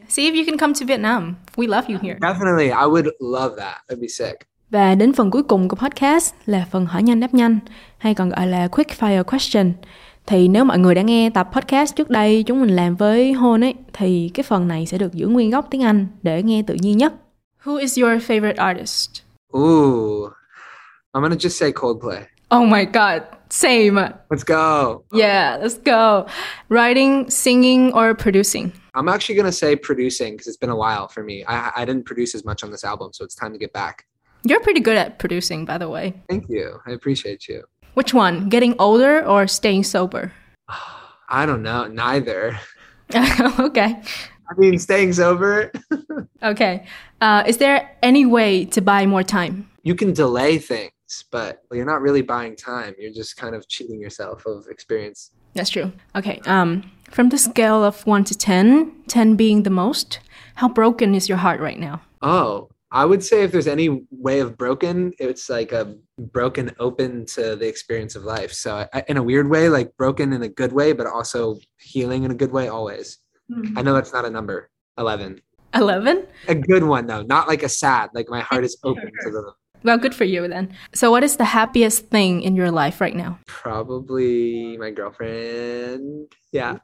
See 0.07 0.27
if 0.29 0.33
you 0.33 0.45
can 0.45 0.57
come 0.57 0.73
to 0.75 0.85
Vietnam. 0.85 1.35
We 1.57 1.67
love 1.67 1.89
you 1.89 1.97
here. 1.97 2.17
definitely. 2.21 2.71
I 2.71 2.85
would 2.85 3.09
love 3.19 3.57
that. 3.57 3.81
That'd 3.89 3.99
be 3.99 4.07
sick. 4.07 4.47
Và 4.69 4.95
đến 4.95 5.13
phần 5.13 5.31
cuối 5.31 5.43
cùng 5.43 5.69
của 5.69 5.75
podcast 5.75 6.33
là 6.45 6.67
phần 6.71 6.85
hỏi 6.85 7.03
nhanh 7.03 7.19
đáp 7.19 7.33
nhanh 7.33 7.59
hay 7.97 8.15
còn 8.15 8.29
gọi 8.29 8.47
là 8.47 8.67
quick 8.67 8.91
fire 8.99 9.23
question. 9.23 9.73
Thì 10.25 10.47
nếu 10.47 10.65
mọi 10.65 10.79
người 10.79 10.95
đã 10.95 11.01
nghe 11.01 11.29
tập 11.29 11.49
podcast 11.53 11.95
trước 11.95 12.09
đây 12.09 12.43
chúng 12.43 12.61
mình 12.61 12.75
làm 12.75 12.95
với 12.95 13.33
Hôn 13.33 13.63
ấy 13.63 13.73
thì 13.93 14.31
cái 14.33 14.43
phần 14.43 14.67
này 14.67 14.85
sẽ 14.85 14.97
được 14.97 15.13
giữ 15.13 15.27
nguyên 15.27 15.49
gốc 15.49 15.67
tiếng 15.71 15.83
Anh 15.83 16.07
để 16.21 16.43
nghe 16.43 16.63
tự 16.67 16.73
nhiên 16.73 16.97
nhất. 16.97 17.13
Who 17.63 17.77
is 17.77 17.99
your 17.99 18.13
favorite 18.13 18.55
artist? 18.57 19.09
Ooh, 19.57 20.29
I'm 21.13 21.21
gonna 21.21 21.35
just 21.35 21.57
say 21.59 21.71
Coldplay. 21.71 22.21
Oh 22.49 22.63
my 22.69 22.85
god, 22.85 23.21
same. 23.49 23.95
Let's 24.29 24.43
go. 24.45 25.01
Yeah, 25.11 25.59
let's 25.61 25.77
go. 25.85 26.27
Writing, 26.69 27.29
singing 27.29 27.91
or 27.93 28.13
producing? 28.23 28.69
I'm 28.93 29.09
actually 29.09 29.37
gonna 29.37 29.51
say 29.51 29.75
producing 29.75 30.33
because 30.33 30.47
it's 30.47 30.59
been 30.59 30.69
a 30.69 30.77
while 30.77 31.07
for 31.07 31.23
me. 31.23 31.43
I 31.47 31.81
I 31.81 31.85
didn't 31.85 32.05
produce 32.05 32.37
as 32.37 32.45
much 32.45 32.63
on 32.63 32.71
this 32.71 32.83
album, 32.83 33.09
so 33.11 33.25
it's 33.25 33.35
time 33.35 33.51
to 33.51 33.59
get 33.59 33.73
back. 33.73 34.05
You're 34.43 34.63
pretty 34.63 34.81
good 34.81 34.97
at 34.97 35.17
producing, 35.19 35.65
by 35.65 35.77
the 35.77 35.87
way. 35.87 36.13
Thank 36.27 36.43
you. 36.49 36.79
I 36.87 36.91
appreciate 36.91 37.47
you. 37.47 37.63
Which 37.93 38.13
one? 38.13 38.49
Getting 38.49 38.75
older 38.79 39.25
or 39.25 39.47
staying 39.47 39.83
sober? 39.83 40.31
I 41.29 41.45
don't 41.45 41.63
know. 41.63 41.87
Neither. 41.87 42.59
okay. 43.59 44.01
I 44.49 44.53
mean, 44.57 44.79
staying 44.79 45.13
sober. 45.13 45.71
Okay. 46.43 46.85
Uh, 47.21 47.41
is 47.47 47.55
there 47.55 47.89
any 48.03 48.25
way 48.25 48.65
to 48.65 48.81
buy 48.81 49.05
more 49.05 49.23
time? 49.23 49.69
you 49.83 49.95
can 49.95 50.13
delay 50.13 50.57
things, 50.57 50.91
but 51.29 51.63
you're 51.71 51.85
not 51.85 52.01
really 52.01 52.21
buying 52.21 52.55
time. 52.55 52.95
You're 52.97 53.11
just 53.11 53.37
kind 53.37 53.53
of 53.53 53.67
cheating 53.67 53.99
yourself 53.99 54.45
of 54.45 54.67
experience. 54.67 55.31
That's 55.53 55.69
true. 55.69 55.91
Okay. 56.15 56.39
Um, 56.45 56.89
from 57.11 57.29
the 57.29 57.37
scale 57.37 57.83
of 57.83 58.05
one 58.07 58.23
to 58.23 58.35
10, 58.37 58.91
10 59.07 59.35
being 59.35 59.63
the 59.63 59.69
most, 59.69 60.19
how 60.55 60.69
broken 60.69 61.13
is 61.13 61.29
your 61.29 61.37
heart 61.37 61.59
right 61.59 61.77
now? 61.79 62.01
Oh, 62.21 62.69
I 62.93 63.05
would 63.05 63.23
say 63.23 63.41
if 63.41 63.51
there's 63.51 63.67
any 63.67 64.05
way 64.11 64.39
of 64.39 64.55
broken, 64.55 65.13
it's 65.17 65.49
like 65.49 65.71
a 65.71 65.95
broken 66.19 66.75
open 66.77 67.25
to 67.33 67.55
the 67.55 67.67
experience 67.67 68.15
of 68.15 68.23
life. 68.23 68.53
So 68.53 68.87
I, 68.93 69.03
in 69.07 69.17
a 69.17 69.23
weird 69.23 69.49
way, 69.49 69.67
like 69.67 69.97
broken 69.97 70.31
in 70.31 70.43
a 70.43 70.47
good 70.47 70.71
way, 70.71 70.93
but 70.93 71.07
also 71.07 71.57
healing 71.79 72.23
in 72.23 72.29
a 72.29 72.35
good 72.35 72.51
way 72.51 72.67
always. 72.67 73.17
Mm-hmm. 73.51 73.79
I 73.79 73.81
know 73.81 73.95
that's 73.95 74.13
not 74.13 74.25
a 74.25 74.29
number. 74.29 74.69
11. 74.99 75.41
11? 75.73 76.27
A 76.47 76.53
good 76.53 76.83
one 76.83 77.07
though, 77.07 77.23
not 77.23 77.47
like 77.47 77.63
a 77.63 77.69
sad, 77.69 78.11
like 78.13 78.29
my 78.29 78.41
heart 78.41 78.63
is 78.63 78.77
open 78.83 79.09
to 79.23 79.31
the 79.31 79.53
Well, 79.81 79.97
good 79.97 80.13
for 80.13 80.25
you 80.25 80.47
then. 80.47 80.75
So, 80.93 81.09
what 81.09 81.23
is 81.23 81.37
the 81.37 81.45
happiest 81.45 82.05
thing 82.09 82.43
in 82.43 82.55
your 82.55 82.69
life 82.69 83.01
right 83.01 83.15
now? 83.15 83.39
probably 83.47 84.77
my 84.77 84.91
girlfriend. 84.91 86.31
Yeah. 86.51 86.77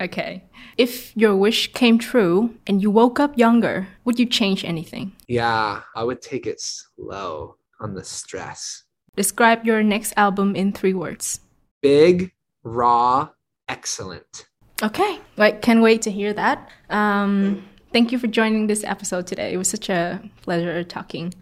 Okay. 0.00 0.44
If 0.76 1.16
your 1.16 1.34
wish 1.34 1.72
came 1.72 1.98
true 1.98 2.54
and 2.66 2.82
you 2.82 2.90
woke 2.90 3.18
up 3.18 3.38
younger, 3.38 3.88
would 4.04 4.18
you 4.18 4.26
change 4.26 4.64
anything? 4.64 5.12
Yeah, 5.26 5.82
I 5.94 6.04
would 6.04 6.20
take 6.20 6.46
it 6.46 6.60
slow 6.60 7.56
on 7.80 7.94
the 7.94 8.04
stress. 8.04 8.84
Describe 9.16 9.64
your 9.64 9.82
next 9.82 10.12
album 10.16 10.54
in 10.54 10.72
three 10.72 10.92
words. 10.92 11.40
Big, 11.80 12.32
raw, 12.62 13.30
excellent. 13.68 14.46
Okay. 14.82 15.18
Right. 15.38 15.60
Can't 15.62 15.80
wait 15.80 16.02
to 16.02 16.10
hear 16.10 16.34
that. 16.34 16.68
Um, 16.90 17.64
thank 17.92 18.12
you 18.12 18.18
for 18.18 18.26
joining 18.26 18.66
this 18.66 18.84
episode 18.84 19.26
today. 19.26 19.54
It 19.54 19.56
was 19.56 19.70
such 19.70 19.88
a 19.88 20.20
pleasure 20.42 20.84
talking. 20.84 21.32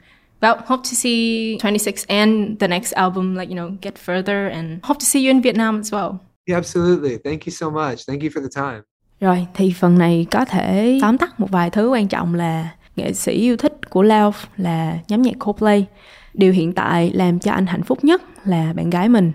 Well, 0.40 0.58
hope 0.58 0.84
to 0.84 0.94
see 0.94 1.58
26 1.58 2.06
and 2.08 2.58
the 2.58 2.68
next 2.68 2.92
album, 2.92 3.34
like, 3.34 3.48
you 3.48 3.54
know, 3.54 3.70
get 3.80 3.98
further 3.98 4.46
and 4.46 4.84
hope 4.84 4.98
to 4.98 5.06
see 5.06 5.20
you 5.24 5.30
in 5.30 5.42
Vietnam 5.42 5.80
as 5.80 5.90
well. 5.90 6.20
Yeah, 6.46 6.58
absolutely. 6.58 7.18
Thank 7.24 7.40
you 7.46 7.50
so 7.50 7.70
much. 7.70 7.98
Thank 8.06 8.22
you 8.22 8.28
for 8.30 8.42
the 8.42 8.62
time. 8.62 8.80
Rồi, 9.20 9.46
thì 9.54 9.72
phần 9.72 9.98
này 9.98 10.26
có 10.30 10.44
thể 10.44 10.98
tóm 11.02 11.18
tắt 11.18 11.40
một 11.40 11.50
vài 11.50 11.70
thứ 11.70 11.88
quan 11.88 12.08
trọng 12.08 12.34
là 12.34 12.74
nghệ 12.96 13.12
sĩ 13.12 13.32
yêu 13.32 13.56
thích 13.56 13.90
của 13.90 14.02
Lauf 14.02 14.32
là 14.56 14.98
nhóm 15.08 15.22
nhạc 15.22 15.34
Coldplay. 15.38 15.86
Điều 16.34 16.52
hiện 16.52 16.72
tại 16.72 17.10
làm 17.14 17.38
cho 17.38 17.52
anh 17.52 17.66
hạnh 17.66 17.82
phúc 17.82 18.04
nhất 18.04 18.22
là 18.44 18.72
bạn 18.72 18.90
gái 18.90 19.08
mình. 19.08 19.32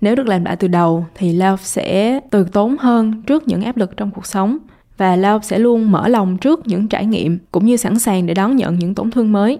Nếu 0.00 0.16
được 0.16 0.26
làm 0.26 0.44
lại 0.44 0.56
từ 0.56 0.68
đầu 0.68 1.06
thì 1.14 1.38
Lauf 1.38 1.56
sẽ 1.56 2.20
từ 2.30 2.44
tốn 2.52 2.76
hơn 2.78 3.22
trước 3.22 3.48
những 3.48 3.62
áp 3.62 3.76
lực 3.76 3.96
trong 3.96 4.10
cuộc 4.10 4.26
sống 4.26 4.58
và 4.96 5.16
Lauf 5.16 5.40
sẽ 5.40 5.58
luôn 5.58 5.90
mở 5.90 6.08
lòng 6.08 6.38
trước 6.38 6.66
những 6.66 6.88
trải 6.88 7.06
nghiệm 7.06 7.38
cũng 7.52 7.66
như 7.66 7.76
sẵn 7.76 7.98
sàng 7.98 8.26
để 8.26 8.34
đón 8.34 8.56
nhận 8.56 8.78
những 8.78 8.94
tổn 8.94 9.10
thương 9.10 9.32
mới. 9.32 9.58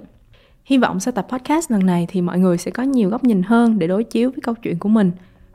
Hy 0.65 0.79
vọng 0.79 1.01
sau 1.01 1.13
tập 1.13 1.27
podcast 1.31 1.71
lần 1.71 1.87
này 1.87 2.07
thì 2.11 2.21
mọi 2.21 2.39
người 2.39 2.59
sẽ 2.59 2.71
có 2.71 2.83
nhiều 2.83 3.11
góc 3.11 3.25
nhìn 3.25 3.43
hơn 3.43 3.79
để 3.79 3.87
đối 3.87 4.05
chiếu 4.05 4.31
với 4.31 4.41
câu 4.43 4.55
chuyện 4.55 4.79
của 4.79 4.89
mình. 4.89 5.11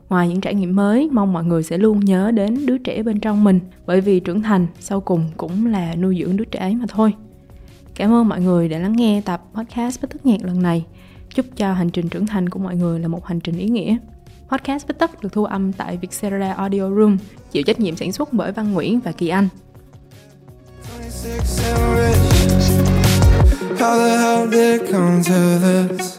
Ngoài 0.08 0.28
những 0.28 0.40
trải 0.40 0.54
nghiệm 0.54 0.76
mới, 0.76 1.08
mong 1.12 1.32
mọi 1.32 1.44
người 1.44 1.62
sẽ 1.62 1.78
luôn 1.78 2.00
nhớ 2.00 2.30
đến 2.30 2.66
đứa 2.66 2.78
trẻ 2.78 3.02
bên 3.02 3.20
trong 3.20 3.44
mình 3.44 3.60
bởi 3.86 4.00
vì 4.00 4.20
trưởng 4.20 4.42
thành 4.42 4.66
sau 4.80 5.00
cùng 5.00 5.30
cũng 5.36 5.66
là 5.66 5.94
nuôi 5.94 6.18
dưỡng 6.20 6.36
đứa 6.36 6.44
trẻ 6.44 6.60
ấy 6.60 6.74
mà 6.74 6.84
thôi. 6.88 7.14
Cảm 7.94 8.12
ơn 8.12 8.28
mọi 8.28 8.40
người 8.40 8.68
đã 8.68 8.78
lắng 8.78 8.92
nghe 8.96 9.22
tập 9.24 9.42
podcast 9.54 10.02
bất 10.02 10.10
Tất 10.10 10.26
Nhạc 10.26 10.44
lần 10.44 10.62
này. 10.62 10.84
Chúc 11.34 11.46
cho 11.56 11.72
hành 11.72 11.90
trình 11.90 12.08
trưởng 12.08 12.26
thành 12.26 12.48
của 12.48 12.58
mọi 12.58 12.76
người 12.76 13.00
là 13.00 13.08
một 13.08 13.26
hành 13.26 13.40
trình 13.40 13.58
ý 13.58 13.68
nghĩa. 13.68 13.96
Podcast 14.48 14.88
bất 14.88 14.98
Tất 14.98 15.22
được 15.22 15.32
thu 15.32 15.44
âm 15.44 15.72
tại 15.72 15.96
Vietcetera 15.96 16.52
Audio 16.52 16.90
Room, 16.90 17.18
chịu 17.50 17.62
trách 17.62 17.80
nhiệm 17.80 17.96
sản 17.96 18.12
xuất 18.12 18.32
bởi 18.32 18.52
Văn 18.52 18.72
Nguyễn 18.72 19.00
và 19.00 19.12
Kỳ 19.12 19.28
Anh. 19.28 19.48
How 23.78 23.98
the 23.98 24.18
hell 24.18 24.50
did 24.50 24.80
it 24.80 24.92
come 24.92 25.22
to 25.22 25.58
this? 25.58 26.17